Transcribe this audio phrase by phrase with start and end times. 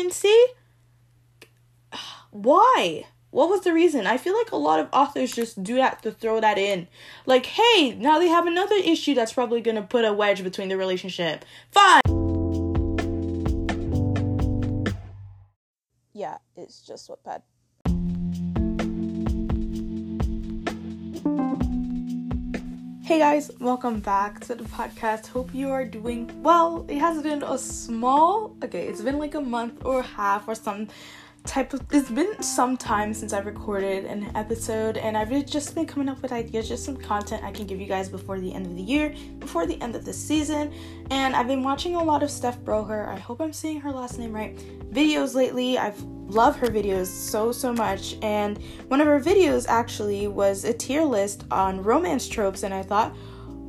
[0.00, 0.44] pregnancy?
[2.30, 3.04] Why?
[3.30, 4.06] What was the reason?
[4.06, 6.88] I feel like a lot of authors just do that to throw that in.
[7.26, 10.76] Like, hey, now they have another issue that's probably gonna put a wedge between the
[10.76, 11.44] relationship.
[11.70, 12.00] Fine.
[16.12, 17.42] Yeah, it's just Wattpad.
[23.10, 25.26] Hey guys, welcome back to the podcast.
[25.26, 26.86] Hope you are doing well.
[26.88, 30.86] It has been a small, okay, it's been like a month or half or some
[31.44, 35.86] type of it's been some time since I've recorded an episode and I've just been
[35.86, 38.66] coming up with ideas, just some content I can give you guys before the end
[38.66, 40.72] of the year, before the end of the season.
[41.10, 44.18] And I've been watching a lot of Steph Bohrer, I hope I'm saying her last
[44.18, 44.56] name right,
[44.92, 45.78] videos lately.
[45.78, 50.72] I've loved her videos so so much and one of her videos actually was a
[50.72, 53.16] tier list on romance tropes and I thought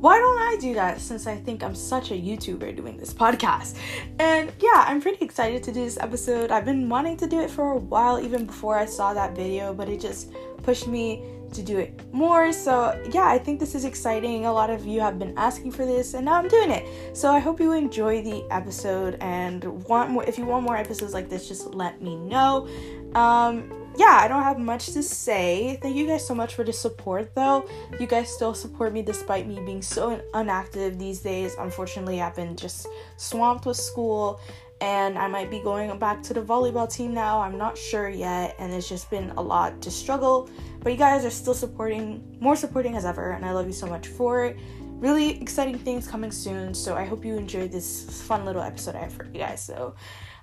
[0.02, 3.76] why don't I do that since I think I'm such a YouTuber doing this podcast?
[4.18, 6.50] And yeah, I'm pretty excited to do this episode.
[6.50, 9.72] I've been wanting to do it for a while, even before I saw that video,
[9.72, 10.32] but it just
[10.64, 12.52] pushed me to do it more.
[12.52, 14.44] So yeah, I think this is exciting.
[14.44, 17.16] A lot of you have been asking for this, and now I'm doing it.
[17.16, 20.24] So I hope you enjoy the episode and want more.
[20.24, 22.66] If you want more episodes like this, just let me know.
[23.14, 25.78] Um, yeah, I don't have much to say.
[25.82, 27.68] Thank you guys so much for the support, though.
[28.00, 31.54] You guys still support me despite me being so inactive these days.
[31.58, 34.40] Unfortunately, I've been just swamped with school,
[34.80, 37.40] and I might be going back to the volleyball team now.
[37.40, 40.48] I'm not sure yet, and it's just been a lot to struggle.
[40.80, 43.86] But you guys are still supporting, more supporting as ever, and I love you so
[43.86, 44.56] much for it.
[44.98, 49.00] Really exciting things coming soon, so I hope you enjoyed this fun little episode I
[49.00, 49.62] have for you guys.
[49.62, 49.94] So,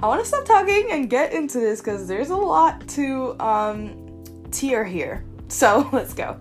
[0.02, 4.24] I want to stop talking and get into this because there's a lot to um,
[4.50, 5.26] tier here.
[5.50, 6.40] So let's go.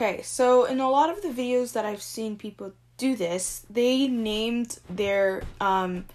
[0.00, 4.08] Okay, so in a lot of the videos that I've seen people do this, they
[4.08, 6.06] named their um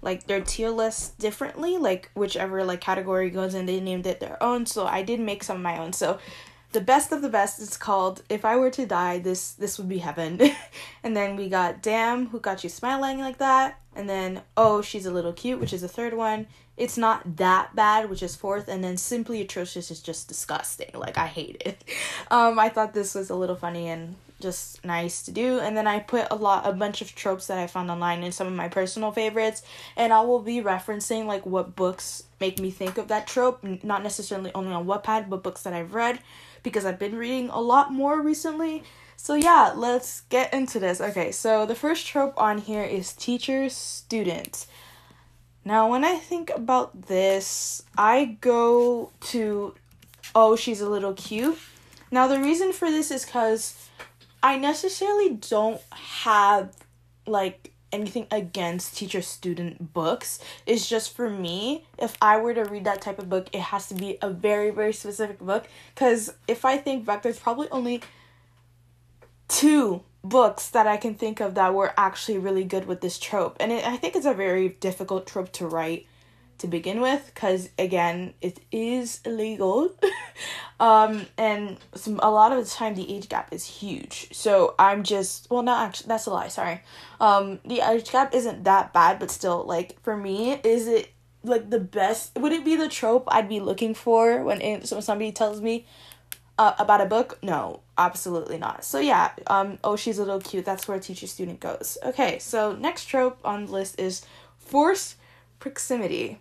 [0.00, 4.42] like their tier list differently, like whichever like category goes in, they named it their
[4.42, 4.64] own.
[4.64, 5.92] So I did make some of my own.
[5.92, 6.18] So
[6.72, 9.88] the best of the best is called if i were to die this this would
[9.88, 10.40] be heaven.
[11.02, 13.80] And then we got damn who got you smiling like that.
[13.96, 16.46] And then oh she's a little cute which is the third one.
[16.76, 18.68] It's not that bad which is fourth.
[18.68, 20.90] And then simply atrocious is just disgusting.
[20.94, 21.84] Like i hate it.
[22.30, 25.58] Um i thought this was a little funny and just nice to do.
[25.58, 28.34] And then i put a lot a bunch of tropes that i found online and
[28.34, 29.62] some of my personal favorites.
[29.96, 33.64] And i will be referencing like what books make me think of that trope.
[33.82, 36.20] Not necessarily only on wattpad but books that i've read
[36.62, 38.82] because I've been reading a lot more recently.
[39.16, 41.00] So yeah, let's get into this.
[41.00, 44.66] Okay, so the first trope on here is teacher student.
[45.64, 49.74] Now, when I think about this, I go to
[50.34, 51.58] oh, she's a little cute.
[52.10, 53.88] Now, the reason for this is cuz
[54.42, 56.74] I necessarily don't have
[57.26, 60.38] like anything against teacher student books.
[60.66, 63.88] It's just for me, if I were to read that type of book, it has
[63.88, 65.66] to be a very, very specific book.
[65.94, 68.02] Because if I think back, there's probably only
[69.48, 73.56] two books that I can think of that were actually really good with this trope.
[73.58, 76.06] And it, I think it's a very difficult trope to write
[76.60, 79.94] to begin with because again it is illegal.
[80.80, 84.28] Um and some, a lot of the time the age gap is huge.
[84.32, 86.80] So i'm just well not actually that's a lie sorry.
[87.20, 91.10] Um the age gap isn't that bad but still like for me is it
[91.44, 95.00] like the best would it be the trope i'd be looking for when it, so
[95.00, 95.86] somebody tells me
[96.58, 97.38] uh, about a book?
[97.42, 98.82] No absolutely not.
[98.82, 100.64] So yeah um oh she's a little cute.
[100.64, 101.98] That's where teacher student goes.
[102.02, 104.24] Okay so next trope on the list is
[104.58, 105.16] force
[105.58, 106.38] proximity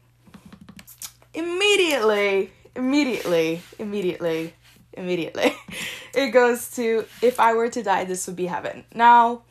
[1.33, 4.53] immediately, immediately, immediately,
[4.93, 5.53] immediately,
[6.13, 8.85] it goes to if I were to die, this would be heaven.
[8.93, 9.43] Now,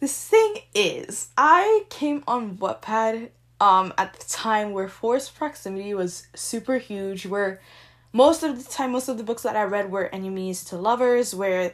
[0.00, 3.30] the thing is, I came on Wattpad
[3.60, 7.60] um at the time where forced proximity was super huge, where
[8.12, 11.34] most of the time, most of the books that I read were enemies to lovers,
[11.34, 11.72] where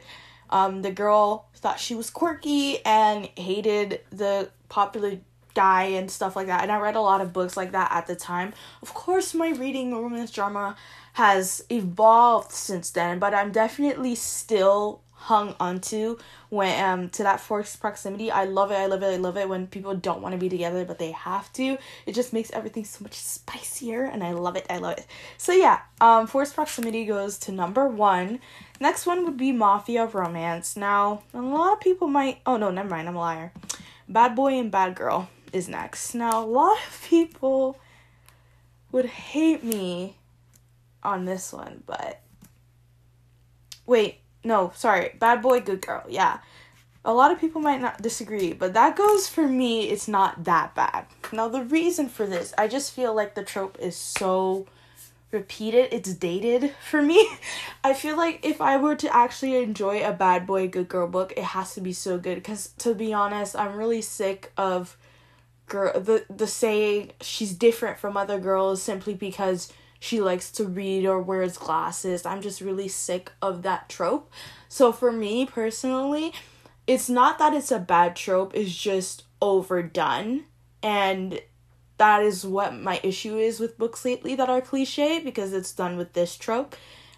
[0.49, 5.19] um, the girl thought she was quirky and hated the popular
[5.59, 6.61] guy and stuff like that.
[6.63, 8.53] And I read a lot of books like that at the time.
[8.81, 10.77] Of course, my reading romance drama
[11.13, 16.17] has evolved since then, but I'm definitely still hung onto
[16.47, 18.31] when um to that forced proximity.
[18.31, 18.75] I love it.
[18.75, 19.07] I love it.
[19.07, 21.77] I love it when people don't want to be together but they have to.
[22.05, 24.65] It just makes everything so much spicier and I love it.
[24.69, 25.05] I love it.
[25.37, 28.39] So yeah, um forced proximity goes to number 1.
[28.79, 30.77] Next one would be mafia romance.
[30.77, 33.09] Now, a lot of people might Oh no, never mind.
[33.09, 33.51] I'm a liar.
[34.07, 36.13] Bad boy and bad girl is next.
[36.13, 37.77] Now, a lot of people
[38.91, 40.17] would hate me
[41.03, 42.21] on this one, but
[43.85, 45.15] wait, no, sorry.
[45.19, 46.03] Bad boy, good girl.
[46.09, 46.39] Yeah.
[47.05, 50.75] a lot of people might not disagree, but that goes for me, it's not that
[50.75, 51.05] bad.
[51.31, 54.67] Now, the reason for this, I just feel like the trope is so
[55.31, 57.27] repeated, it's dated for me.
[57.83, 61.33] I feel like if I were to actually enjoy a bad boy, good girl book,
[61.37, 62.35] it has to be so good.
[62.35, 64.97] Because to be honest, I'm really sick of
[65.69, 71.05] girl the the saying she's different from other girls simply because she likes to read
[71.05, 72.25] or wears glasses.
[72.25, 74.31] I'm just really sick of that trope.
[74.69, 76.33] So for me personally,
[76.87, 80.45] it's not that it's a bad trope, it's just overdone.
[80.81, 81.41] And
[81.97, 85.97] that is what my issue is with books lately that are cliche because it's done
[85.97, 86.75] with this trope.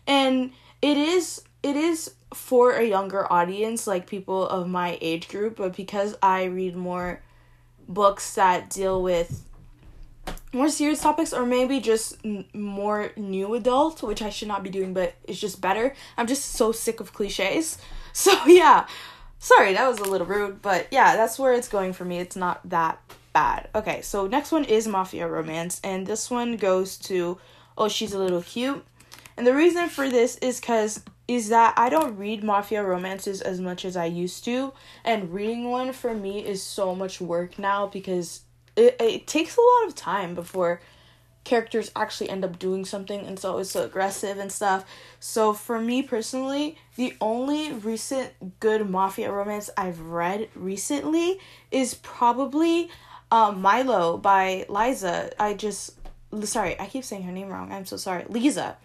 [0.07, 0.51] And
[0.81, 5.75] it is it is for a younger audience, like people of my age group, but
[5.75, 7.21] because I read more
[7.93, 9.45] books that deal with
[10.53, 14.69] more serious topics or maybe just n- more new adult, which I should not be
[14.69, 15.93] doing, but it's just better.
[16.17, 17.77] I'm just so sick of cliches.
[18.13, 18.87] So, yeah,
[19.43, 22.19] Sorry, that was a little rude, but yeah, that's where it's going for me.
[22.19, 22.99] It's not that
[23.33, 23.69] bad.
[23.73, 27.39] Okay, so next one is Mafia Romance, and this one goes to
[27.75, 28.85] Oh, She's a Little Cute.
[29.35, 33.61] And the reason for this is because is that I don't read mafia romances as
[33.61, 34.73] much as I used to,
[35.05, 38.41] and reading one for me is so much work now because
[38.75, 40.81] it, it takes a lot of time before
[41.45, 44.83] characters actually end up doing something and so it's so aggressive and stuff.
[45.21, 51.39] So for me personally, the only recent good mafia romance I've read recently
[51.71, 52.89] is probably
[53.31, 55.31] um, Milo by Liza.
[55.41, 55.93] I just
[56.43, 57.71] sorry, I keep saying her name wrong.
[57.71, 58.25] I'm so sorry.
[58.27, 58.75] Lisa.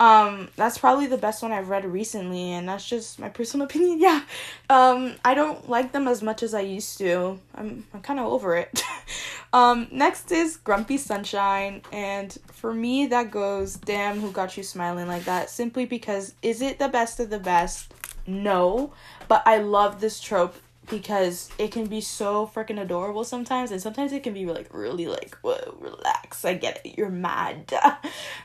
[0.00, 4.00] Um, that's probably the best one I've read recently, and that's just my personal opinion.
[4.00, 4.22] Yeah,
[4.68, 7.38] um, I don't like them as much as I used to.
[7.54, 8.82] I'm I'm kind of over it.
[9.52, 15.06] um, next is Grumpy Sunshine, and for me that goes, damn, who got you smiling
[15.06, 15.50] like that?
[15.50, 17.94] Simply because is it the best of the best?
[18.26, 18.92] No,
[19.28, 20.54] but I love this trope
[20.90, 25.06] because it can be so freaking adorable sometimes and sometimes it can be like really
[25.06, 26.44] like whoa relax.
[26.44, 26.98] I get it.
[26.98, 27.72] You're mad.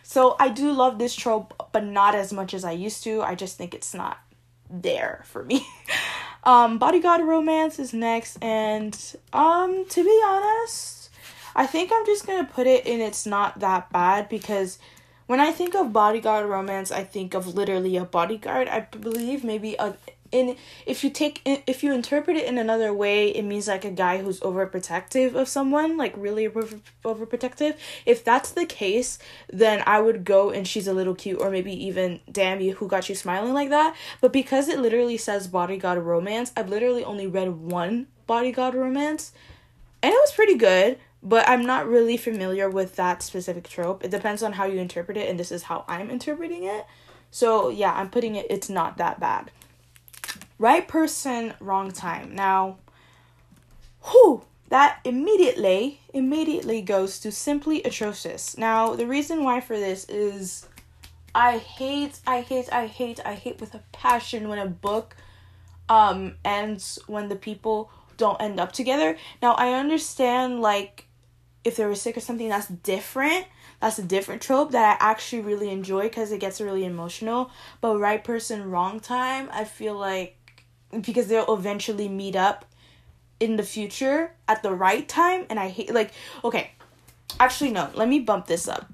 [0.03, 3.21] So i do love this trope but not as much as i used to.
[3.21, 4.19] I just think it's not
[4.69, 5.65] there for me.
[6.43, 8.97] Um bodyguard romance is next and
[9.33, 11.09] um to be honest
[11.57, 14.79] i think i'm just gonna put it in it's not that bad because
[15.25, 19.75] when i think of bodyguard romance i think of literally a bodyguard i believe maybe
[19.77, 19.95] a
[20.31, 23.91] in if you take if you interpret it in another way it means like a
[23.91, 26.67] guy who's overprotective of someone like really over,
[27.03, 27.77] overprotective.
[28.05, 29.19] If that's the case
[29.51, 32.87] then i would go and she's a little cute or maybe even damn you who
[32.87, 33.95] got you smiling like that.
[34.21, 39.31] But because it literally says bodyguard romance i've literally only read one bodyguard romance
[40.03, 44.03] and it was pretty good but i'm not really familiar with that specific trope.
[44.03, 46.85] It depends on how you interpret it and this is how i'm interpreting it.
[47.31, 49.51] So yeah i'm putting it it's not that bad
[50.59, 52.33] right person, wrong time.
[52.35, 52.77] Now,
[54.03, 58.57] whew, that immediately, immediately goes to simply atrocious.
[58.57, 60.67] Now, the reason why for this is
[61.33, 65.15] I hate, I hate, I hate, I hate with a passion when a book
[65.89, 69.17] um ends when the people don't end up together.
[69.41, 71.07] Now, I understand like
[71.63, 73.45] if they were sick or something that's different
[73.79, 77.51] that's a different trope that I actually really enjoy because it gets really emotional.
[77.79, 80.36] But right person, wrong time, I feel like
[81.01, 82.65] because they'll eventually meet up
[83.39, 86.11] in the future at the right time and I hate like
[86.43, 86.71] okay.
[87.39, 88.91] Actually no, let me bump this up.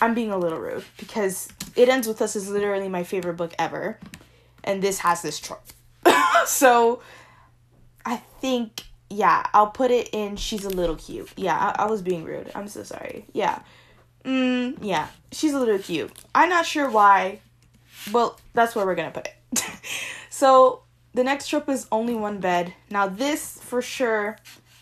[0.00, 3.52] I'm being a little rude because It Ends With Us is literally my favorite book
[3.58, 3.98] ever.
[4.62, 5.64] And this has this trope.
[6.46, 7.02] so
[8.04, 11.30] I think yeah, I'll put it in she's a little cute.
[11.36, 12.50] Yeah, I, I was being rude.
[12.54, 13.24] I'm so sorry.
[13.32, 13.60] Yeah.
[14.24, 16.12] Mm, yeah, she's a little cute.
[16.34, 17.40] I'm not sure why.
[18.12, 19.64] Well, that's where we're gonna put it.
[20.30, 20.82] so
[21.14, 22.74] the next trope is only one bed.
[22.90, 24.36] Now this for sure,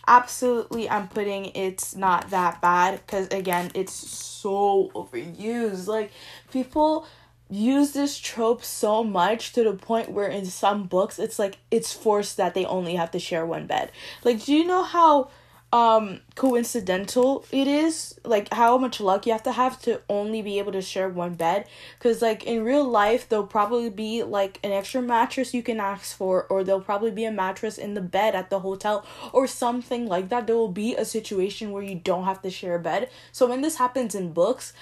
[0.06, 5.86] absolutely, I'm putting it's not that bad because again, it's so overused.
[5.86, 6.10] Like
[6.50, 7.06] people
[7.48, 11.92] use this trope so much to the point where in some books it's like it's
[11.92, 13.92] forced that they only have to share one bed.
[14.24, 15.30] Like, do you know how
[15.72, 18.18] um coincidental it is.
[18.24, 21.34] Like how much luck you have to have to only be able to share one
[21.34, 21.66] bed.
[21.98, 26.16] Because like in real life there'll probably be like an extra mattress you can ask
[26.16, 30.06] for or there'll probably be a mattress in the bed at the hotel or something
[30.06, 30.46] like that.
[30.46, 33.10] There will be a situation where you don't have to share a bed.
[33.32, 34.72] So when this happens in books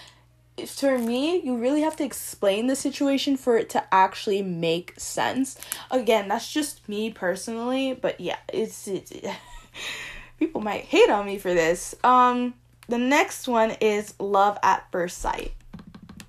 [0.66, 5.58] for me, you really have to explain the situation for it to actually make sense.
[5.90, 9.12] Again, that's just me personally, but yeah, it's, it's
[10.38, 11.94] people might hate on me for this.
[12.04, 12.54] Um,
[12.88, 15.52] the next one is Love at First Sight.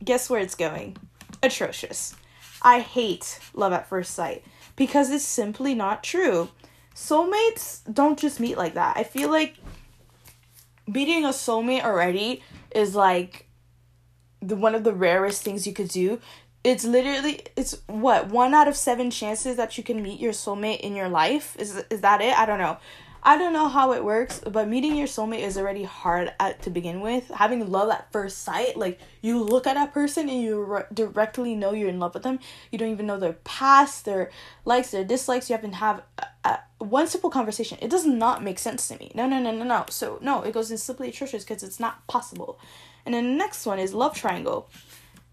[0.03, 0.97] Guess where it's going?
[1.43, 2.15] Atrocious.
[2.61, 4.43] I hate Love at First Sight
[4.75, 6.49] because it's simply not true.
[6.95, 8.97] Soulmates don't just meet like that.
[8.97, 9.55] I feel like
[10.87, 12.41] meeting a soulmate already
[12.73, 13.47] is like
[14.41, 16.19] the one of the rarest things you could do.
[16.63, 20.79] It's literally it's what one out of seven chances that you can meet your soulmate
[20.79, 21.55] in your life.
[21.59, 22.37] Is is that it?
[22.37, 22.77] I don't know.
[23.27, 26.69] I don't know how it works, but meeting your soulmate is already hard at to
[26.69, 27.27] begin with.
[27.29, 31.55] Having love at first sight, like you look at that person and you re- directly
[31.55, 32.37] know you're in love with them.
[32.71, 34.29] You don't even know their past, their
[34.63, 35.49] likes, their dislikes.
[35.49, 37.79] You have to have a, a, one simple conversation.
[37.81, 39.11] It does not make sense to me.
[39.15, 39.85] No, no, no, no, no.
[39.89, 42.59] So no, it goes in simply atrocious because it's not possible.
[43.07, 44.69] And then the next one is love triangle.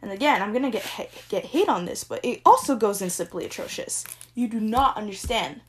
[0.00, 0.86] And again, I'm gonna get
[1.28, 4.06] get hate on this, but it also goes in simply atrocious.
[4.34, 5.60] You do not understand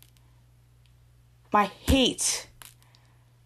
[1.54, 2.48] my hate,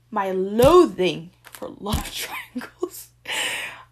[0.10, 2.12] my loathing for love
[2.54, 3.10] triangles.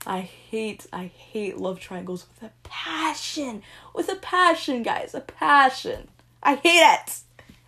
[0.07, 3.61] I hate, I hate love triangles with a passion.
[3.93, 5.13] With a passion, guys.
[5.13, 6.07] A passion.
[6.41, 7.19] I hate it.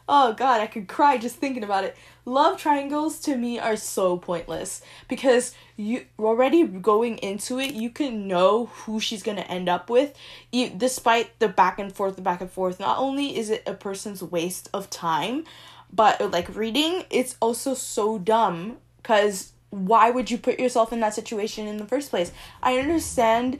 [0.09, 1.97] Oh god, I could cry just thinking about it.
[2.23, 8.25] Love triangles to me are so pointless because you already going into it, you can
[8.25, 10.17] know who she's gonna end up with,
[10.51, 12.79] you, despite the back and forth, the back and forth.
[12.79, 15.43] Not only is it a person's waste of time,
[15.91, 21.13] but like reading, it's also so dumb because why would you put yourself in that
[21.13, 22.31] situation in the first place?
[22.61, 23.59] I understand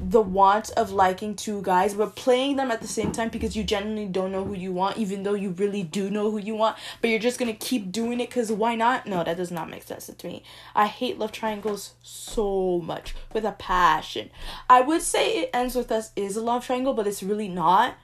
[0.00, 3.64] the want of liking two guys, but playing them at the same time because you
[3.64, 6.76] genuinely don't know who you want, even though you really do know who you want,
[7.00, 9.06] but you're just gonna keep doing it because why not?
[9.06, 10.44] No, that does not make sense to me.
[10.74, 14.30] I hate love triangles so much with a passion.
[14.70, 17.94] I would say it ends with us is a love triangle, but it's really not.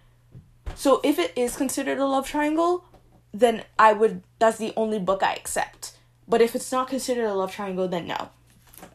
[0.74, 2.84] So if it is considered a love triangle,
[3.34, 5.98] then I would that's the only book I accept.
[6.26, 8.30] But if it's not considered a love triangle, then no.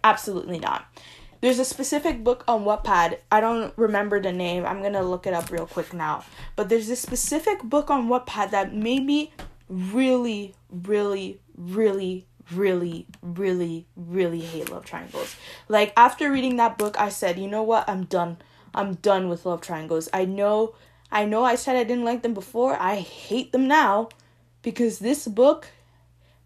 [0.03, 0.86] Absolutely not.
[1.41, 3.19] There's a specific book on Wattpad.
[3.31, 4.65] I don't remember the name.
[4.65, 6.25] I'm going to look it up real quick now.
[6.55, 9.31] But there's this specific book on Wattpad that made me
[9.69, 15.36] really really really really really really hate love triangles.
[15.67, 17.88] Like after reading that book, I said, "You know what?
[17.88, 18.38] I'm done.
[18.74, 20.10] I'm done with love triangles.
[20.13, 20.74] I know
[21.12, 22.75] I know I said I didn't like them before.
[22.79, 24.10] I hate them now."
[24.62, 25.68] Because this book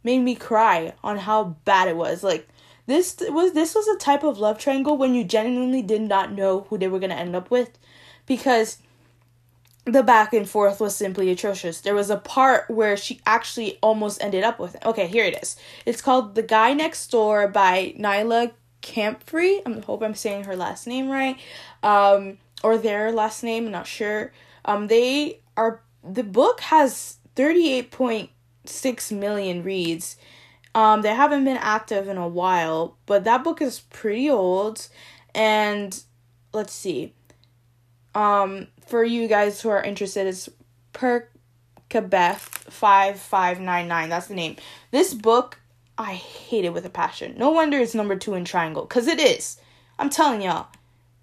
[0.03, 2.24] made me cry on how bad it was.
[2.24, 2.48] Like
[2.86, 6.62] this was this was a type of love triangle when you genuinely did not know
[6.70, 7.77] who they were going to end up with
[8.25, 8.77] because
[9.86, 11.82] the back and forth was simply atrocious.
[11.82, 14.86] There was a part where she actually almost ended up with it.
[14.86, 15.58] Okay, here it is.
[15.86, 19.62] It's called The Guy Next Door by Nyla Camphrey.
[19.65, 21.38] I hope I'm saying her last name right.
[21.82, 24.32] Um, or their last name, I'm not sure.
[24.63, 30.18] Um, they are the book has 38.6 million reads.
[30.75, 34.88] Um, they haven't been active in a while, but that book is pretty old.
[35.36, 36.02] And
[36.52, 37.13] let's see.
[38.16, 40.50] Um, for you guys who are interested, it's
[40.94, 44.10] Percabeth 5599.
[44.10, 44.56] That's the name.
[44.92, 45.60] This book,
[45.98, 47.36] I hate it with a passion.
[47.38, 49.58] No wonder it's number two in Triangle, because it is.
[50.00, 50.68] I'm telling y'all,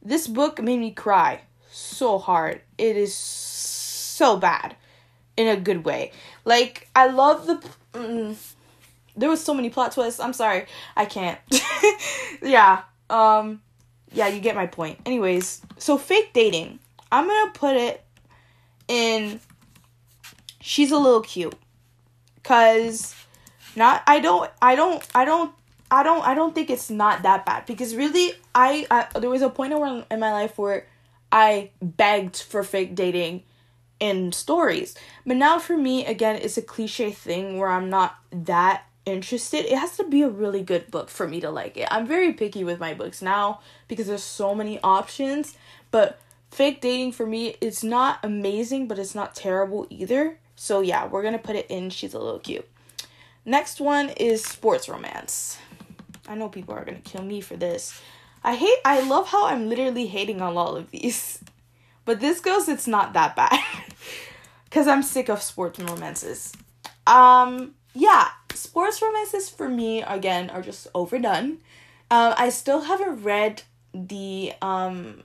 [0.02, 2.62] this book made me cry so hard.
[2.78, 4.76] It is so bad
[5.36, 6.12] in a good way.
[6.44, 7.62] Like I love the.
[7.94, 8.36] Mm,
[9.16, 10.20] there was so many plot twists.
[10.20, 11.38] I'm sorry, I can't.
[12.42, 12.82] yeah.
[13.08, 13.62] Um.
[14.12, 14.98] Yeah, you get my point.
[15.06, 16.80] Anyways, so fake dating.
[17.12, 18.04] I'm gonna put it
[18.88, 19.40] in.
[20.60, 21.54] She's a little cute,
[22.42, 23.14] cause
[23.76, 24.02] not.
[24.06, 24.50] I don't.
[24.60, 25.06] I don't.
[25.14, 25.52] I don't.
[25.90, 26.26] I don't.
[26.26, 29.72] I don't think it's not that bad because really, I, I there was a point
[29.72, 30.86] in my life where
[31.32, 33.44] I begged for fake dating
[34.00, 34.94] in stories.
[35.24, 39.66] But now for me, again, it's a cliche thing where I'm not that interested.
[39.66, 41.88] It has to be a really good book for me to like it.
[41.90, 45.56] I'm very picky with my books now because there's so many options,
[45.90, 50.38] but fake dating for me it's not amazing, but it's not terrible either.
[50.56, 52.68] So yeah, we're to put it in she's a little cute.
[53.44, 55.58] Next one is sports romance.
[56.28, 58.00] I know people are to kill me for this.
[58.44, 61.42] I hate I love how I'm literally hating on all of these.
[62.04, 63.58] But this goes, it's not that bad.
[64.64, 66.52] Because I'm sick of sports romances.
[67.04, 71.58] Um, yeah, sports romances for me, again, are just overdone.
[72.08, 75.24] Uh, I still haven't read the um,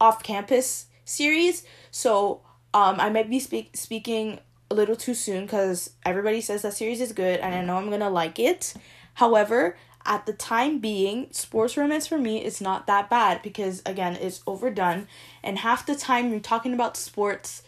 [0.00, 2.40] off campus series, so
[2.72, 7.00] um, I might be speak- speaking a little too soon because everybody says that series
[7.00, 8.74] is good and I know I'm gonna like it.
[9.14, 14.16] However, at the time being, sports romance for me is not that bad because again,
[14.16, 15.06] it's overdone
[15.42, 17.62] and half the time you're talking about sports,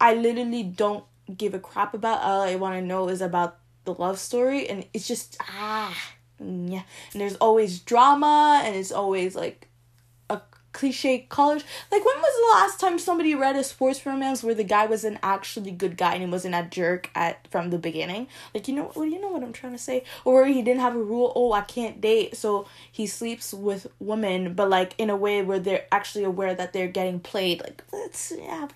[0.00, 1.04] I literally don't
[1.36, 2.22] give a crap about.
[2.22, 5.96] All I want to know is about the love story and it's just ah
[6.40, 6.82] yeah.
[7.12, 9.68] And there's always drama and it's always like
[10.78, 11.64] cliche college.
[11.90, 15.02] Like, when was the last time somebody read a sports romance where the guy was
[15.02, 18.28] an actually good guy and he wasn't a jerk at from the beginning?
[18.54, 20.94] Like, you know, well, you know what I'm trying to say, or he didn't have
[20.94, 21.32] a rule.
[21.34, 25.58] Oh, I can't date, so he sleeps with women, but like in a way where
[25.58, 27.60] they're actually aware that they're getting played.
[27.60, 28.68] Like, let's yeah,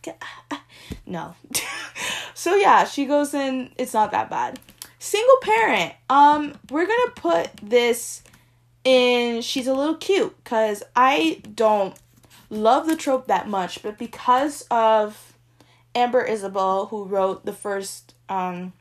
[1.06, 1.36] no.
[2.34, 3.70] so yeah, she goes in.
[3.78, 4.58] It's not that bad.
[4.98, 5.94] Single parent.
[6.10, 8.22] Um, we're gonna put this
[8.84, 9.42] in.
[9.42, 11.94] She's a little cute because I don't
[12.50, 15.34] love the trope that much, but because of
[15.94, 18.72] Amber Isabel, who wrote the first um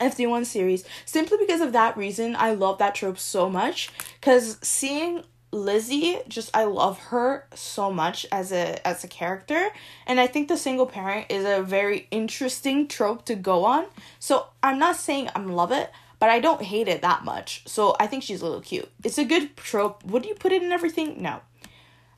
[0.00, 3.90] FD1 series, simply because of that reason, I love that trope so much.
[4.20, 9.70] Because seeing Lizzie, just I love her so much as a as a character,
[10.06, 13.86] and I think the single parent is a very interesting trope to go on.
[14.18, 17.62] So I'm not saying I'm love it, but I don't hate it that much.
[17.66, 18.90] So I think she's a little cute.
[19.04, 20.04] It's a good trope.
[20.04, 21.22] Would you put it in everything?
[21.22, 21.40] No.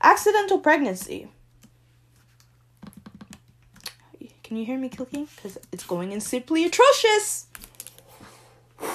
[0.02, 1.28] Accidental pregnancy.
[4.44, 5.28] Can you hear me clicking?
[5.36, 7.46] Because it's going in simply atrocious.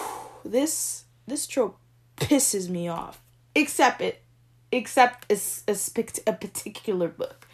[0.45, 1.79] This this trope
[2.17, 3.21] pisses me off.
[3.55, 4.23] Except it
[4.73, 5.39] except a,
[5.71, 5.77] a,
[6.27, 7.47] a particular book.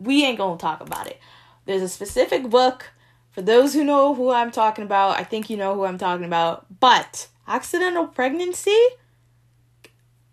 [0.00, 1.20] We ain't gonna talk about it.
[1.64, 2.90] There's a specific book.
[3.34, 6.24] For those who know who I'm talking about, I think you know who I'm talking
[6.24, 6.66] about.
[6.80, 8.78] But accidental pregnancy?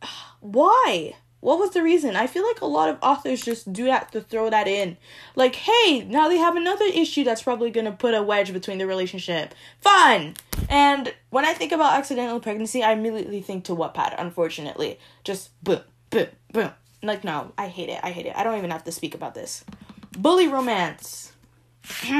[0.39, 1.15] Why?
[1.39, 2.15] What was the reason?
[2.15, 4.97] I feel like a lot of authors just do that to throw that in.
[5.35, 8.85] Like, hey, now they have another issue that's probably gonna put a wedge between the
[8.85, 9.55] relationship.
[9.79, 10.35] Fun!
[10.69, 14.99] And when I think about accidental pregnancy, I immediately think to Wattpad, unfortunately.
[15.23, 15.81] Just boom
[16.11, 16.71] boom, boom.
[17.01, 17.99] Like, no, I hate it.
[18.03, 18.35] I hate it.
[18.35, 19.65] I don't even have to speak about this.
[20.11, 21.31] Bully romance.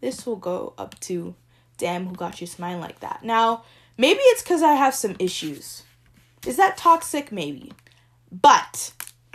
[0.00, 1.34] this will go up to
[1.78, 3.24] damn who got you smiling like that.
[3.24, 3.64] Now,
[3.96, 5.82] maybe it's because I have some issues.
[6.46, 7.32] Is that toxic?
[7.32, 7.72] Maybe.
[8.30, 8.92] But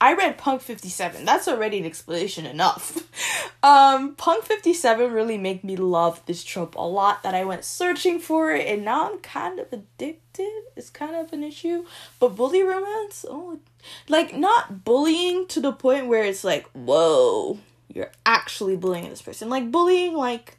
[0.00, 1.24] I read Punk 57.
[1.24, 3.08] That's already an explanation enough.
[3.62, 8.20] um, Punk 57 really made me love this trope a lot that I went searching
[8.20, 10.62] for it and now I'm kind of addicted.
[10.76, 11.86] It's kind of an issue.
[12.20, 13.58] But bully romance, oh
[14.08, 17.58] like not bullying to the point where it's like, whoa,
[17.96, 19.48] you're actually bullying this person.
[19.48, 20.58] Like bullying like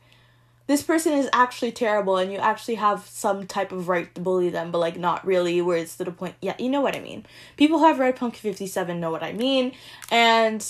[0.65, 4.49] this person is actually terrible and you actually have some type of right to bully
[4.49, 6.35] them, but like not really, where it's to the point.
[6.41, 7.25] Yeah, you know what I mean.
[7.55, 9.71] People who have read Punk 57 know what I mean.
[10.11, 10.65] And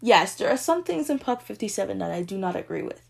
[0.00, 3.00] yes, there are some things in Punk 57 that I do not agree with.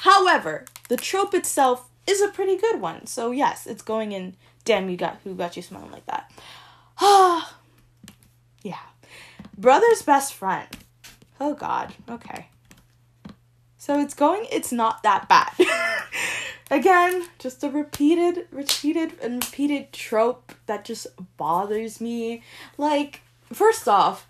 [0.00, 3.06] However, the trope itself is a pretty good one.
[3.06, 6.30] So yes, it's going in damn you got who got you smiling like that.
[7.00, 7.56] Ah
[8.62, 8.78] yeah.
[9.56, 10.66] Brother's best friend.
[11.42, 11.92] Oh god.
[12.08, 12.46] Okay.
[13.76, 15.52] So it's going, it's not that bad.
[16.70, 22.44] Again, just a repeated, repeated, and repeated trope that just bothers me.
[22.78, 24.28] Like, first off,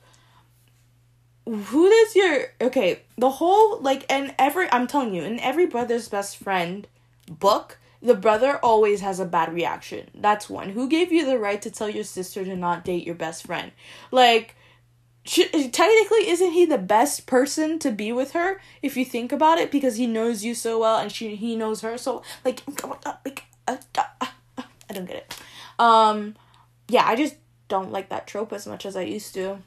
[1.44, 6.08] who does your okay the whole like and every i'm telling you in every brother's
[6.08, 6.86] best friend
[7.28, 11.60] book the brother always has a bad reaction that's one who gave you the right
[11.60, 13.72] to tell your sister to not date your best friend
[14.12, 14.54] like
[15.24, 19.58] should, technically isn't he the best person to be with her if you think about
[19.58, 22.94] it because he knows you so well and she he knows her so like uh,
[23.06, 23.14] uh,
[24.20, 24.26] uh,
[24.58, 25.38] I don't get it.
[25.78, 26.34] Um
[26.88, 27.36] yeah, I just
[27.68, 29.58] don't like that trope as much as I used to.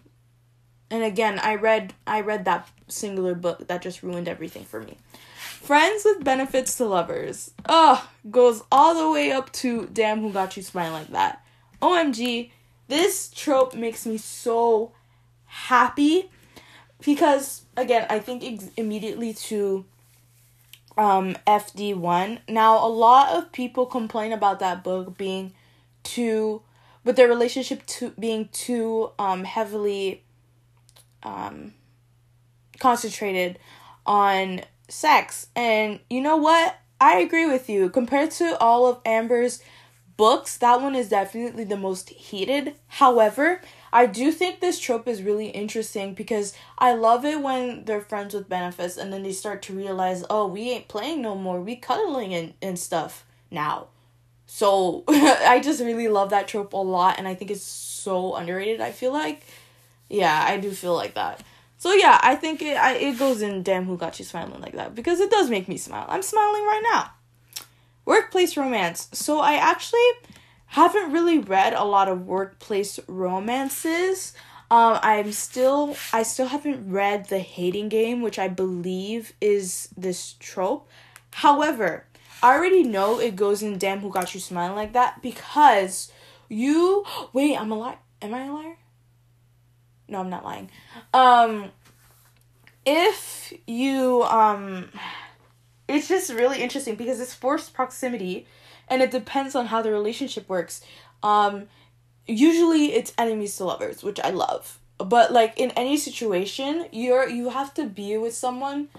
[0.92, 4.98] And again, I read I read that singular book that just ruined everything for me.
[5.40, 7.52] Friends with benefits to lovers.
[7.66, 11.44] Ugh, goes all the way up to damn who got you smiling like that.
[11.82, 12.52] OMG,
[12.88, 14.92] this trope makes me so
[15.68, 16.30] happy
[17.06, 19.86] because again i think ex- immediately to
[20.98, 25.54] um fd1 now a lot of people complain about that book being
[26.04, 26.62] too
[27.04, 30.24] with their relationship to being too um heavily
[31.24, 31.74] um
[32.80, 33.60] concentrated
[34.06, 35.48] on sex.
[35.56, 36.78] And you know what?
[37.00, 37.90] I agree with you.
[37.90, 39.62] Compared to all of amber's
[40.18, 42.76] books that one is definitely the most heated.
[42.88, 43.62] However
[43.94, 48.34] I do think this trope is really interesting because I love it when they're friends
[48.34, 51.62] with benefits and then they start to realize, oh, we ain't playing no more.
[51.62, 53.88] We cuddling and, and stuff now.
[54.46, 58.82] So I just really love that trope a lot and I think it's so underrated,
[58.82, 59.44] I feel like.
[60.10, 61.42] Yeah, I do feel like that.
[61.78, 64.74] So yeah, I think it I, it goes in damn who got you smiling like
[64.74, 66.06] that because it does make me smile.
[66.08, 67.12] I'm smiling right now.
[68.06, 69.10] Workplace romance.
[69.14, 70.00] So I actually
[70.68, 74.34] haven't really read a lot of workplace romances.
[74.72, 80.34] Um, I'm still I still haven't read the hating game, which I believe is this
[80.40, 80.90] trope.
[81.32, 82.06] However,
[82.42, 86.12] I already know it goes in Damn Who Got You Smiling Like That because
[86.50, 87.98] you wait, I'm a liar.
[88.22, 88.78] am I a liar?
[90.08, 90.70] No, I'm not lying.
[91.14, 91.72] Um
[92.86, 94.90] if you um
[95.88, 98.48] it's just really interesting because it's forced proximity
[98.88, 100.82] and it depends on how the relationship works.
[101.24, 101.68] Um
[102.28, 104.80] usually it's enemies to lovers, which I love.
[104.98, 108.90] But like in any situation, you're you have to be with someone.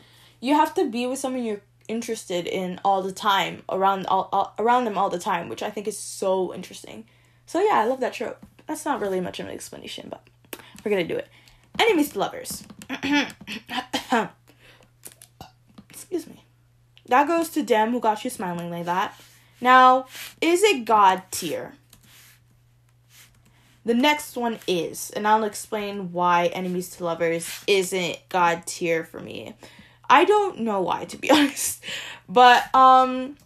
[0.40, 4.55] You have to be with someone you're interested in all the time around all, all
[4.59, 7.07] around them all the time, which I think is so interesting.
[7.46, 8.44] So yeah, I love that trope.
[8.66, 10.27] That's not really much of an explanation, but
[10.85, 11.29] we're gonna do it.
[11.79, 12.64] Enemies to lovers.
[15.90, 16.44] Excuse me.
[17.09, 19.18] That goes to Dem who got you smiling like that.
[19.61, 20.07] Now,
[20.40, 21.75] is it God tier?
[23.85, 29.21] The next one is, and I'll explain why enemies to lovers isn't God tier for
[29.21, 29.55] me.
[30.11, 31.85] I don't know why to be honest.
[32.29, 33.37] But um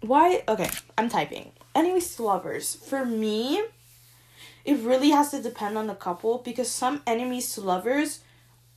[0.00, 1.52] why okay, I'm typing.
[1.74, 2.74] Enemies to lovers.
[2.74, 3.62] For me,
[4.64, 8.20] it really has to depend on the couple because some enemies to lovers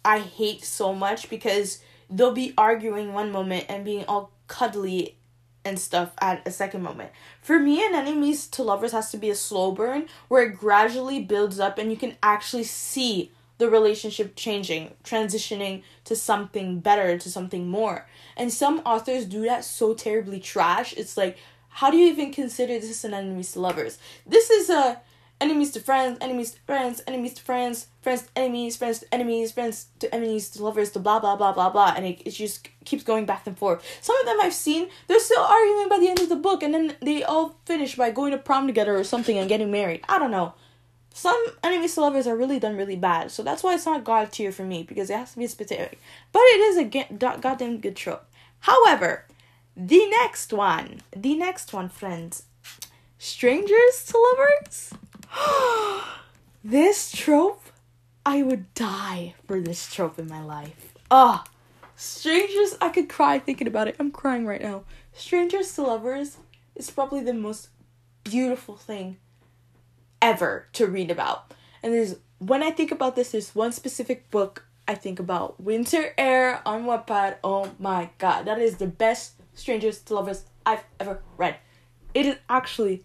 [0.04, 5.18] I hate so much because they'll be arguing one moment and being all cuddly
[5.66, 7.12] and stuff at a second moment.
[7.42, 11.22] For me, an enemies to lovers has to be a slow burn where it gradually
[11.22, 17.30] builds up and you can actually see the relationship changing, transitioning to something better, to
[17.30, 18.06] something more.
[18.38, 20.94] And some authors do that so terribly trash.
[20.94, 21.38] It's like,
[21.70, 23.98] how do you even consider this an enemies to lovers?
[24.26, 25.02] This is a
[25.42, 29.52] enemies to friends, enemies to friends, enemies to friends, friends to enemies, friends to enemies,
[29.52, 32.70] friends to enemies to lovers to blah blah blah blah blah, and it, it just
[32.86, 33.84] keeps going back and forth.
[34.02, 36.74] Some of them I've seen, they're still arguing by the end of the book, and
[36.74, 40.02] then they all finish by going to prom together or something and getting married.
[40.08, 40.54] I don't know.
[41.14, 44.32] Some enemies to lovers are really done really bad, so that's why it's not god
[44.32, 45.98] tier for me because it has to be specific.
[46.32, 48.26] But it is a goddamn good trope.
[48.60, 49.26] However,
[49.78, 52.44] the next one, the next one, friends,
[53.18, 54.94] strangers to lovers.
[56.64, 57.62] this trope,
[58.26, 60.94] I would die for this trope in my life.
[61.12, 61.44] Ah,
[61.96, 63.96] strangers, I could cry thinking about it.
[64.00, 64.84] I'm crying right now.
[65.14, 66.38] Strangers to lovers
[66.76, 67.70] is probably the most
[68.24, 69.18] beautiful thing
[70.22, 71.54] ever to read about.
[71.84, 75.60] And there's when I think about this, there's one specific book I think about.
[75.62, 77.38] Winter Air on Wattpad.
[77.44, 81.56] Oh my god, that is the best Strangers to Lovers I've ever read.
[82.14, 83.04] It is actually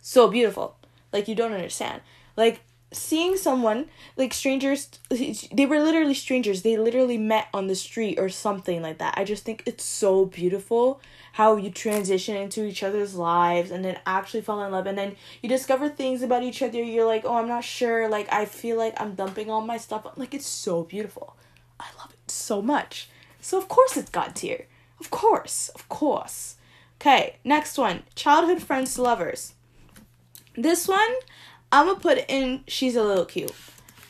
[0.00, 0.76] so beautiful.
[1.12, 2.00] Like you don't understand.
[2.36, 2.60] Like
[2.92, 6.62] seeing someone like strangers they were literally strangers.
[6.62, 9.14] They literally met on the street or something like that.
[9.16, 11.00] I just think it's so beautiful
[11.32, 14.86] how you transition into each other's lives and then actually fall in love.
[14.86, 16.82] And then you discover things about each other.
[16.82, 18.08] You're like oh i'm not sure.
[18.08, 20.06] Like i feel like i'm dumping all my stuff.
[20.16, 21.36] Like it's so beautiful.
[21.80, 23.08] I love it so much.
[23.40, 24.66] So of course it's god tier
[25.00, 25.70] of course.
[25.70, 26.56] Of course.
[27.00, 28.02] Okay next one.
[28.14, 29.54] Childhood friends to lovers
[30.54, 31.14] this one,
[31.70, 33.54] I'm gonna put in She's a Little Cute.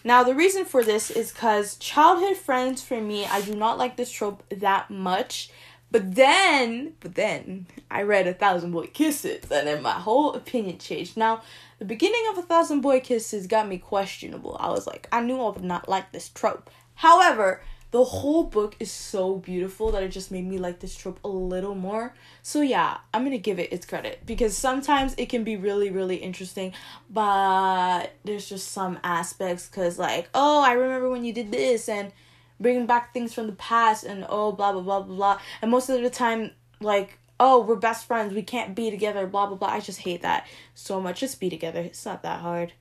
[0.04, 3.96] Now, the reason for this is because childhood friends for me, I do not like
[3.96, 5.50] this trope that much.
[5.92, 10.78] But then, but then, I read A Thousand Boy Kisses, and then my whole opinion
[10.78, 11.18] changed.
[11.18, 11.42] Now,
[11.78, 14.56] the beginning of A Thousand Boy Kisses got me questionable.
[14.58, 16.70] I was like, I knew I would not like this trope.
[16.94, 21.20] However, the whole book is so beautiful that it just made me like this trope
[21.22, 22.14] a little more.
[22.40, 26.16] So yeah, I'm gonna give it its credit because sometimes it can be really really
[26.16, 26.72] interesting,
[27.10, 32.12] but there's just some aspects because like oh I remember when you did this and
[32.58, 35.40] bringing back things from the past and oh blah blah blah blah blah.
[35.60, 39.46] And most of the time like oh we're best friends we can't be together blah
[39.46, 39.68] blah blah.
[39.68, 41.20] I just hate that so much.
[41.20, 41.82] Just be together.
[41.82, 42.72] It's not that hard.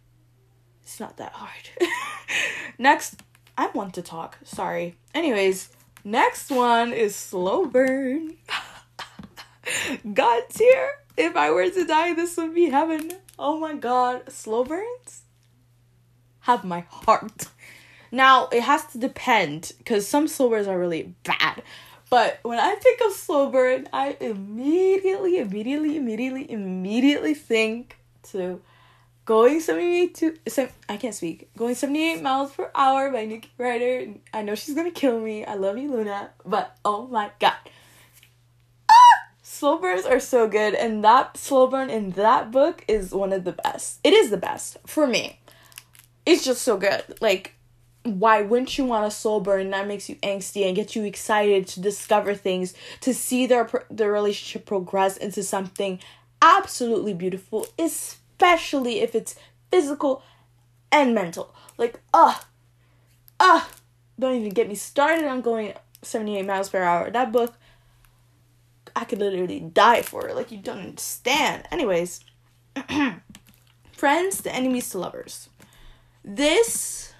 [0.83, 1.69] It's not that hard.
[2.77, 3.17] Next
[3.57, 4.37] I want to talk.
[4.43, 4.95] Sorry.
[5.13, 5.69] Anyways,
[6.03, 8.37] next one is slow burn.
[10.13, 10.91] God tier.
[11.17, 13.11] If I were to die, this would be heaven.
[13.37, 14.31] Oh my god.
[14.31, 15.21] Slow burns
[16.41, 17.47] have my heart.
[18.11, 21.63] Now, it has to depend because some slow burns are really bad.
[22.09, 27.97] But when I think of slow burn, I immediately, immediately, immediately, immediately think
[28.31, 28.61] to
[29.23, 30.37] Going 72,
[30.89, 31.49] I can't speak.
[31.55, 34.15] Going 78 miles per hour by Nikki Ryder.
[34.33, 35.45] I know she's gonna kill me.
[35.45, 36.31] I love you, Luna.
[36.43, 37.53] But oh my god.
[38.89, 38.93] Ah!
[39.43, 43.43] Slow burns are so good, and that slow burn in that book is one of
[43.43, 43.99] the best.
[44.03, 45.39] It is the best for me.
[46.25, 47.03] It's just so good.
[47.21, 47.53] Like,
[48.03, 51.67] why wouldn't you want a slow burn that makes you angsty and get you excited
[51.67, 55.99] to discover things, to see their their relationship progress into something
[56.41, 59.35] absolutely beautiful, especially especially if it's
[59.69, 60.23] physical
[60.91, 61.53] and mental.
[61.77, 62.47] Like, ah,
[63.39, 63.69] ah,
[64.19, 67.11] don't even get me started on going 78 miles per hour.
[67.11, 67.53] That book,
[68.95, 70.35] I could literally die for it.
[70.35, 71.65] Like, you don't understand.
[71.71, 72.21] Anyways,
[73.91, 75.49] friends to enemies to lovers.
[76.23, 77.13] This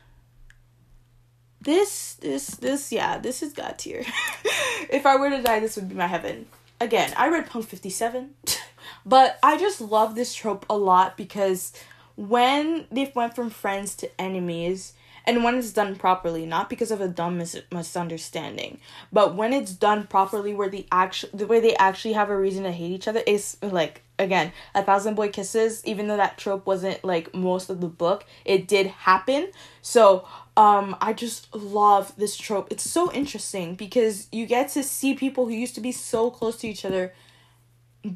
[1.61, 4.03] this this this yeah, this is God tier.
[4.89, 6.47] if I were to die, this would be my heaven.
[6.79, 8.31] Again, I read Punk 57,
[9.05, 11.73] but I just love this trope a lot because
[12.15, 14.93] when they went from friends to enemies,
[15.25, 18.79] and when it's done properly not because of a dumb mis- misunderstanding
[19.11, 22.63] but when it's done properly where the actual the way they actually have a reason
[22.63, 26.65] to hate each other is like again a thousand boy kisses even though that trope
[26.65, 29.51] wasn't like most of the book it did happen.
[29.81, 32.67] So um i just love this trope.
[32.71, 36.57] It's so interesting because you get to see people who used to be so close
[36.57, 37.13] to each other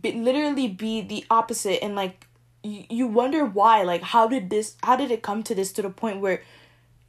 [0.02, 2.28] be, literally be the opposite and like
[2.64, 5.82] you, you wonder why like how did this how did it come to this to
[5.82, 6.42] the point where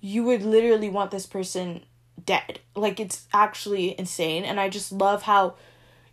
[0.01, 1.83] you would literally want this person
[2.25, 2.61] dead.
[2.75, 5.55] Like it's actually insane and I just love how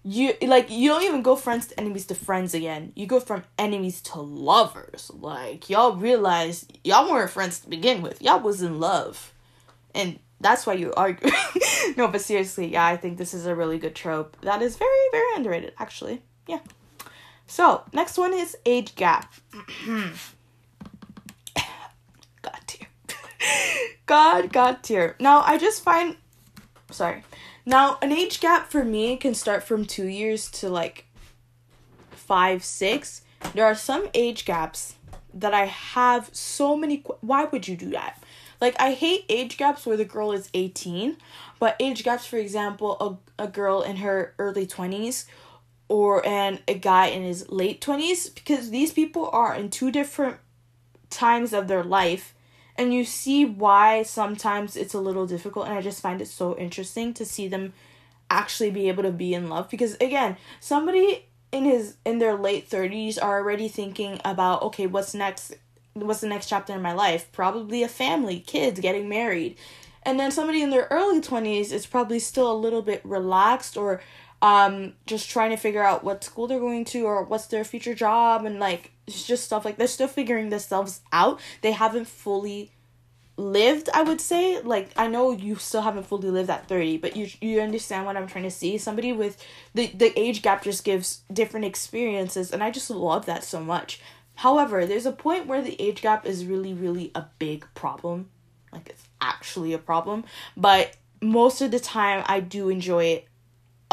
[0.03, 2.91] you like you don't even go friends to enemies to friends again.
[2.95, 5.11] You go from enemies to lovers.
[5.13, 8.21] Like y'all realize y'all weren't friends to begin with.
[8.21, 9.33] Y'all was in love.
[9.95, 11.31] And that's why you argue.
[11.97, 14.37] no, but seriously, yeah, I think this is a really good trope.
[14.41, 16.21] That is very, very underrated, actually.
[16.47, 16.59] Yeah.
[17.47, 19.33] So, next one is age gap.
[22.41, 22.87] God, tier.
[24.51, 25.15] God tier.
[25.19, 26.17] Now, I just find.
[26.91, 27.23] Sorry.
[27.65, 31.05] Now, an age gap for me can start from two years to like
[32.11, 33.21] five, six.
[33.53, 34.95] There are some age gaps
[35.33, 37.03] that I have so many.
[37.21, 38.21] Why would you do that?
[38.59, 41.17] Like, I hate age gaps where the girl is 18,
[41.59, 45.25] but age gaps, for example, a, a girl in her early 20s
[45.87, 50.37] or and a guy in his late 20s because these people are in two different
[51.09, 52.33] times of their life
[52.75, 56.57] and you see why sometimes it's a little difficult and i just find it so
[56.57, 57.73] interesting to see them
[58.29, 62.67] actually be able to be in love because again somebody in his in their late
[62.67, 65.53] 30s are already thinking about okay what's next
[65.93, 67.31] what's the next chapter in my life?
[67.31, 69.57] Probably a family kids getting married.
[70.03, 74.01] And then somebody in their early 20s is probably still a little bit relaxed or
[74.43, 77.95] um just trying to figure out what school they're going to or what's their future
[77.95, 81.39] job and like it's just stuff like they're still figuring themselves out.
[81.61, 82.71] They haven't fully
[83.35, 84.59] lived i would say.
[84.59, 88.17] Like i know you still haven't fully lived at 30 but you you understand what
[88.17, 88.77] i'm trying to see.
[88.77, 93.45] Somebody with the the age gap just gives different experiences and i just love that
[93.45, 94.01] so much.
[94.35, 98.29] However there's a point where the age gap is really really a big problem.
[98.73, 100.25] Like it's actually a problem.
[100.57, 103.27] But most of the time i do enjoy it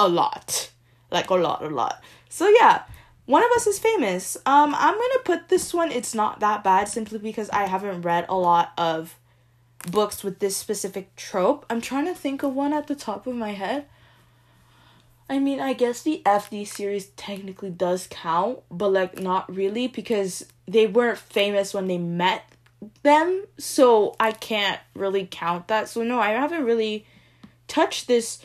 [0.00, 0.70] a lot.
[1.10, 2.02] Like a lot, a lot.
[2.28, 2.82] So yeah,
[3.26, 4.36] one of us is famous.
[4.46, 5.92] Um, I'm gonna put this one.
[5.92, 9.16] It's not that bad simply because I haven't read a lot of
[9.90, 11.66] books with this specific trope.
[11.68, 13.86] I'm trying to think of one at the top of my head.
[15.28, 20.46] I mean, I guess the FD series technically does count, but like not really because
[20.66, 22.44] they weren't famous when they met
[23.02, 25.88] them, so I can't really count that.
[25.88, 27.06] So no, I haven't really
[27.68, 28.40] touched this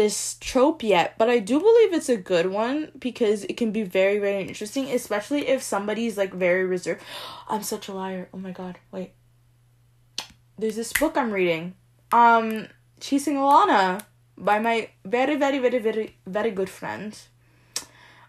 [0.00, 3.82] this trope yet, but I do believe it's a good one because it can be
[3.82, 7.02] very, very interesting, especially if somebody's like very reserved.
[7.50, 8.30] I'm such a liar.
[8.32, 9.12] Oh my god, wait.
[10.58, 11.74] There's this book I'm reading.
[12.12, 14.00] Um Chasing Alana
[14.38, 17.12] by my very, very, very, very, very good friend.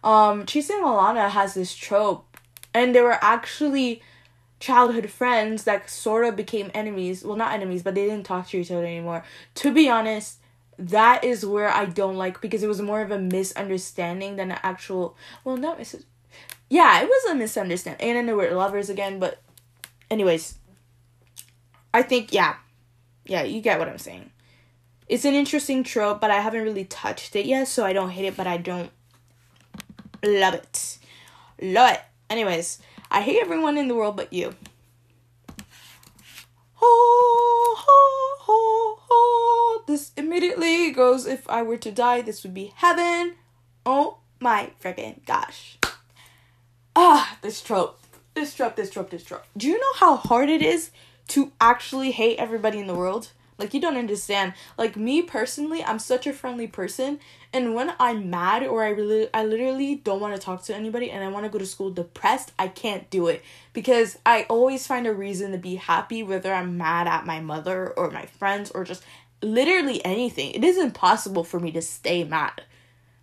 [0.03, 2.37] Um Chasing Alana has this trope
[2.73, 4.01] and they were actually
[4.59, 7.23] childhood friends that sort of became enemies.
[7.23, 9.23] Well, not enemies, but they didn't talk to each other anymore.
[9.55, 10.40] To be honest,
[10.77, 14.59] that is where I don't like because it was more of a misunderstanding than an
[14.63, 15.15] actual.
[15.43, 15.95] Well, no, it's
[16.69, 19.19] yeah, it was a misunderstanding, and then they were lovers again.
[19.19, 19.41] But,
[20.09, 20.57] anyways,
[21.93, 22.55] I think yeah,
[23.25, 24.31] yeah, you get what I'm saying.
[25.09, 28.23] It's an interesting trope, but I haven't really touched it yet, so I don't hate
[28.23, 28.89] it, but I don't
[30.23, 30.97] love it.
[31.61, 32.01] Love it.
[32.29, 32.79] Anyways,
[33.11, 34.55] I hate everyone in the world but you.
[36.81, 39.83] Oh, oh, oh, oh.
[39.87, 43.35] This immediately goes if I were to die, this would be heaven.
[43.85, 45.77] Oh my freaking gosh.
[46.95, 47.99] Ah, this trope.
[48.33, 49.43] This trope, this trope, this trope.
[49.57, 50.91] Do you know how hard it is
[51.29, 53.31] to actually hate everybody in the world?
[53.61, 54.53] Like you don't understand.
[54.75, 57.19] Like me personally, I'm such a friendly person
[57.53, 61.11] and when I'm mad or I really I literally don't want to talk to anybody
[61.11, 64.87] and I want to go to school depressed, I can't do it because I always
[64.87, 68.71] find a reason to be happy whether I'm mad at my mother or my friends
[68.71, 69.03] or just
[69.43, 70.51] literally anything.
[70.51, 72.63] It is impossible for me to stay mad.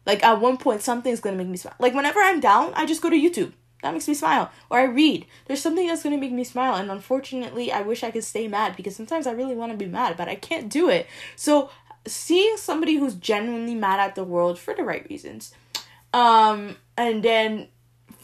[0.07, 1.75] Like at one point something's going to make me smile.
[1.81, 4.51] Like whenever I'm down, I just go to YouTube that makes me smile.
[4.71, 5.27] Or I read.
[5.47, 8.77] There's something that's gonna make me smile, and unfortunately, I wish I could stay mad
[8.77, 11.07] because sometimes I really want to be mad, but I can't do it.
[11.37, 11.71] So,
[12.07, 15.53] seeing somebody who's genuinely mad at the world for the right reasons,
[16.13, 17.69] um, and then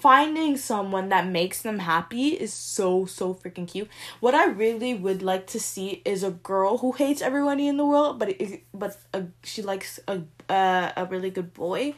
[0.04, 3.88] finding someone that makes them happy is so so freaking cute.
[4.20, 7.86] What I really would like to see is a girl who hates everybody in the
[7.86, 11.94] world, but it, but a, she likes a uh, a really good boy.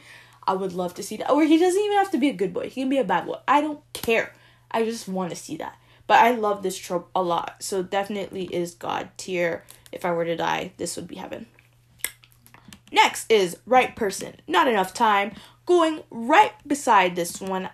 [0.47, 1.29] I would love to see that.
[1.29, 2.69] Or he doesn't even have to be a good boy.
[2.69, 3.37] He can be a bad boy.
[3.47, 4.33] I don't care.
[4.71, 5.77] I just want to see that.
[6.07, 7.57] But I love this trope a lot.
[7.59, 9.65] So definitely is God tier.
[9.91, 11.47] If I were to die, this would be heaven.
[12.91, 14.35] Next is right person.
[14.47, 15.33] Not enough time.
[15.65, 17.69] Going right beside this one.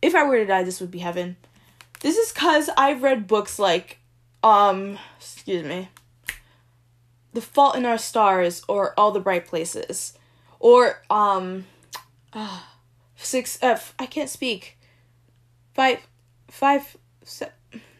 [0.00, 1.36] If I were to die, this would be heaven.
[2.00, 3.98] This is cuz I've read books like
[4.44, 5.88] um excuse me.
[7.32, 10.16] The Fault in Our Stars or All the Bright Places
[10.60, 11.66] or um
[12.34, 12.60] uh,
[13.16, 13.94] six F.
[13.98, 14.78] I can't speak.
[15.72, 16.06] Five,
[16.48, 16.96] five,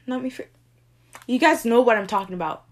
[0.06, 0.32] let me.
[1.26, 2.64] You guys know what I'm talking about.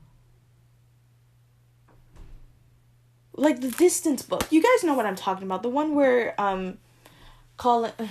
[3.34, 4.46] Like the distance book.
[4.50, 5.62] You guys know what I'm talking about.
[5.62, 6.78] The one where um,
[7.56, 7.92] Colin.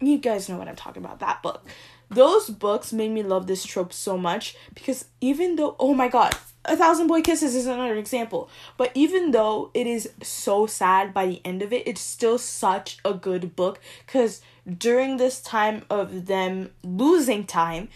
[0.00, 1.20] You guys know what I'm talking about.
[1.20, 1.64] That book.
[2.10, 6.34] Those books made me love this trope so much because even though, oh my god,
[6.64, 8.48] a Thousand Boy Kisses is another example.
[8.76, 12.98] But even though it is so sad by the end of it, it's still such
[13.04, 14.42] a good book because
[14.78, 17.88] during this time of them losing time,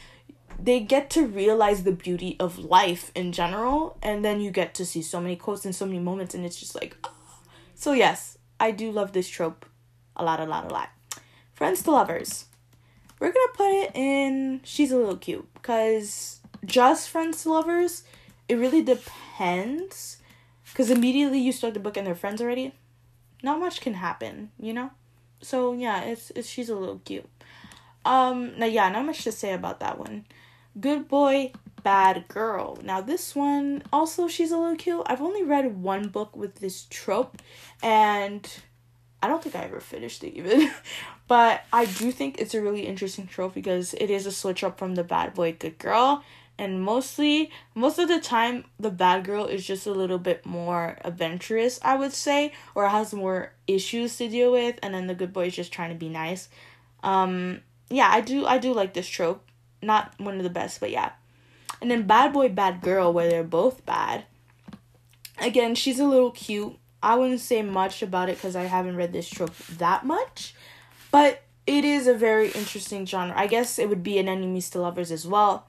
[0.59, 4.87] they get to realize the beauty of life in general, and then you get to
[4.87, 7.13] see so many quotes and so many moments, and it's just like, oh.
[7.75, 9.67] so yes, I do love this trope
[10.17, 10.89] a lot, a lot, a lot.
[11.53, 12.47] Friends to lovers,
[13.21, 14.61] we're gonna put it in.
[14.65, 18.03] She's a little cute because just friends to lovers
[18.49, 20.19] it really depends
[20.67, 22.73] because immediately you start the book and they're friends already
[23.43, 24.91] not much can happen you know?
[25.41, 27.29] So yeah it's, it's she's a little cute.
[28.05, 30.25] Um now yeah not much to say about that one.
[30.79, 32.79] Good boy bad girl.
[32.83, 35.03] Now this one also she's a little cute.
[35.07, 37.41] I've only read one book with this trope
[37.83, 38.49] and
[39.23, 40.71] i don't think i ever finished it even.
[41.29, 44.79] But i do think it's a really interesting trope because it is a switch up
[44.79, 46.23] from the bad boy good girl
[46.59, 50.97] and mostly most of the time the bad girl is just a little bit more
[51.05, 55.33] adventurous i would say or has more issues to deal with and then the good
[55.33, 56.49] boy is just trying to be nice.
[57.03, 59.42] Um yeah i do i do like this trope.
[59.83, 61.12] Not one of the best but yeah.
[61.81, 64.25] And then bad boy bad girl where they're both bad.
[65.38, 66.77] Again she's a little cute.
[67.03, 70.55] I wouldn't say much about it because i haven't read this trope that much
[71.11, 73.35] but it is a very interesting genre.
[73.37, 75.66] I guess it would be an enemies to lovers as well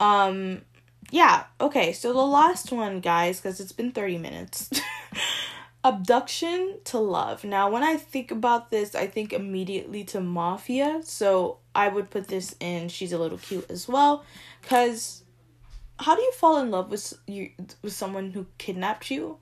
[0.00, 0.62] um,
[1.10, 4.70] yeah, okay, so the last one, guys, because it's been 30 minutes.
[5.84, 7.44] Abduction to love.
[7.44, 12.28] Now, when I think about this, I think immediately to Mafia, so I would put
[12.28, 14.24] this in She's a Little Cute as well,
[14.62, 15.22] because
[15.98, 17.50] how do you fall in love with you
[17.82, 19.38] with someone who kidnapped you?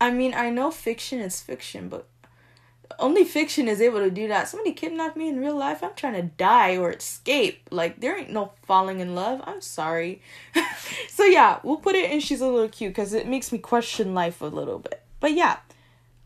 [0.00, 2.08] I mean, I know fiction is fiction, but
[2.98, 4.48] only fiction is able to do that.
[4.48, 5.82] Somebody kidnapped me in real life.
[5.82, 7.68] I'm trying to die or escape.
[7.70, 9.40] Like there ain't no falling in love.
[9.44, 10.22] I'm sorry.
[11.08, 14.14] so yeah, we'll put it in she's a little cute because it makes me question
[14.14, 15.02] life a little bit.
[15.20, 15.58] But yeah.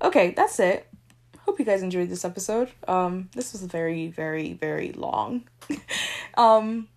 [0.02, 0.86] Okay, that's it.
[1.40, 2.70] Hope you guys enjoyed this episode.
[2.86, 5.44] Um this was very very very long.
[6.36, 6.88] um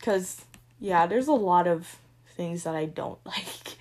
[0.00, 0.44] cuz
[0.78, 1.98] yeah, there's a lot of
[2.36, 3.76] things that I don't like.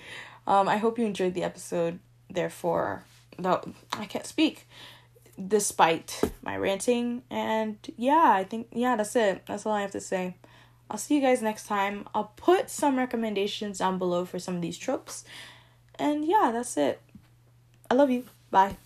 [0.48, 2.00] Um I hope you enjoyed the episode.
[2.30, 3.04] Therefore,
[3.38, 3.62] no,
[3.94, 4.68] I can't speak
[5.48, 7.24] despite my ranting.
[7.30, 9.44] And yeah, I think, yeah, that's it.
[9.48, 10.36] That's all I have to say.
[10.90, 12.08] I'll see you guys next time.
[12.14, 15.26] I'll put some recommendations down below for some of these tropes.
[15.98, 17.02] And yeah, that's it.
[17.90, 18.26] I love you.
[18.52, 18.78] Bye.